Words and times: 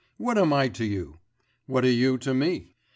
What 0.17 0.39
am 0.39 0.51
I 0.51 0.67
to 0.69 0.83
you? 0.83 1.19
what 1.67 1.85
are 1.85 1.91
you 1.91 2.17
to 2.17 2.33
me? 2.33 2.73